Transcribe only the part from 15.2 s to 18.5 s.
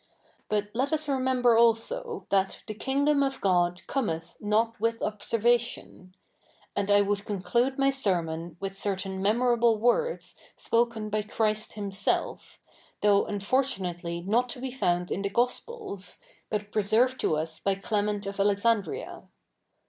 the Gospels, but preserved to us by Clement of